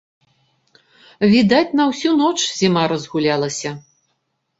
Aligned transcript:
Відаць, 1.33 1.75
на 1.79 1.83
ўсю 1.91 2.13
ноч 2.21 2.37
зіма 2.61 2.83
разгулялася. 2.93 3.75